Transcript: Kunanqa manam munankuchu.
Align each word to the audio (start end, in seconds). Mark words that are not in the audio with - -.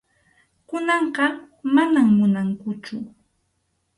Kunanqa 0.67 1.25
manam 1.73 2.07
munankuchu. 2.17 2.95